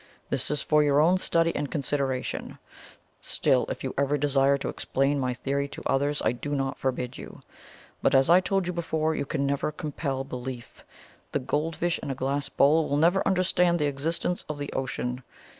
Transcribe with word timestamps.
This 0.31 0.49
is 0.49 0.63
for 0.63 0.81
your 0.81 0.99
own 0.99 1.19
study 1.19 1.55
and 1.55 1.69
consideration; 1.69 2.57
still, 3.21 3.67
if 3.69 3.83
you 3.83 3.93
ever 3.99 4.17
desire 4.17 4.57
to 4.57 4.67
explain 4.67 5.19
my 5.19 5.35
theory 5.35 5.67
to 5.67 5.83
others, 5.85 6.23
I 6.23 6.31
do 6.31 6.55
not 6.55 6.79
forbid 6.79 7.19
you. 7.19 7.43
But 8.01 8.15
as 8.15 8.27
I 8.27 8.39
told 8.39 8.65
you 8.65 8.73
before, 8.73 9.13
you 9.13 9.27
can 9.27 9.45
never 9.45 9.71
compel 9.71 10.23
belief 10.23 10.83
the 11.33 11.37
goldfish 11.39 11.99
in 11.99 12.09
a 12.09 12.15
glass 12.15 12.49
bowl 12.49 12.89
will 12.89 12.97
never 12.97 13.21
understand 13.27 13.77
the 13.77 13.85
existence 13.85 14.43
of 14.49 14.57
the 14.57 14.73
ocean. 14.73 15.21